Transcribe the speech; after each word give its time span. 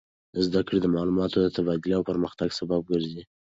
زده 0.45 0.61
کړه 0.67 0.79
د 0.81 0.87
معلوماتو 0.95 1.37
د 1.41 1.47
تبادلې 1.57 1.93
او 1.95 2.07
پرمختګ 2.09 2.49
سبب 2.59 2.81
ګرځي. 2.91 3.23